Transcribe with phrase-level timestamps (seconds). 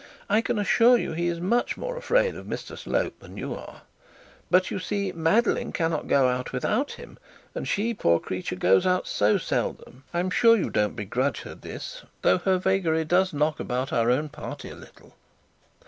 [0.27, 3.83] I can assure you he is much more afraid of Mr Slope than you are.
[4.49, 7.19] But you see Madeline cannot go without him,
[7.53, 10.03] and she, poor creature, goes out so seldom!
[10.11, 14.09] I am sure you don't begrudge her this, though her vagary does knock about our
[14.09, 15.13] own party a little.'